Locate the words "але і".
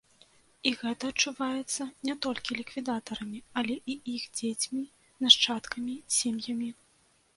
3.61-3.99